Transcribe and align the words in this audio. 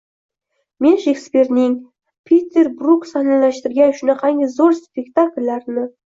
—Men 0.85 0.95
Shekspirning 1.01 1.73
Piter 2.29 2.69
Bruk 2.79 3.05
sahnalashtirgan 3.09 3.93
shunaqangi 3.99 4.47
zo‘r 4.55 4.73
spektakllarini 4.79 5.85